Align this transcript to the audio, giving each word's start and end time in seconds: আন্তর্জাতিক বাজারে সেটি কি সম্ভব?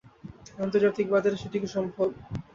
আন্তর্জাতিক 0.57 1.07
বাজারে 1.09 1.37
সেটি 1.37 1.57
কি 1.59 1.67
সম্ভব? 1.67 2.09